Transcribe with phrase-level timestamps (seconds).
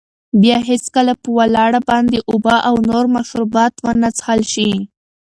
[0.41, 4.71] باید هېڅکله په ولاړه باندې اوبه او نور مشروبات ونه څښل شي.